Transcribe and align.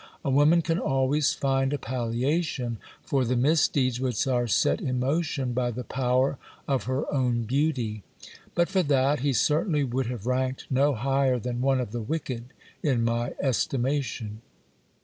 A 0.25 0.31
woman 0.31 0.63
can 0.63 0.79
always 0.79 1.31
find 1.33 1.71
a 1.73 1.77
palliation 1.77 2.79
for 3.03 3.23
the 3.23 3.35
misdeeds 3.35 3.99
which 3.99 4.25
are 4.25 4.47
set 4.47 4.81
in 4.81 4.99
motion 4.99 5.53
by 5.53 5.69
the 5.69 5.83
power 5.83 6.39
of 6.67 6.85
her 6.85 7.05
own 7.13 7.43
beauty. 7.43 8.01
But 8.55 8.67
for 8.67 8.81
that, 8.81 9.19
he 9.19 9.31
certainly 9.31 9.83
would 9.83 10.07
have 10.07 10.25
ranked 10.25 10.65
no 10.71 10.95
higher 10.95 11.37
than 11.37 11.61
one 11.61 11.79
of 11.79 11.91
the 11.91 12.01
wicked 12.01 12.45
in 12.81 13.03
my 13.05 13.35
estimation. 13.39 14.41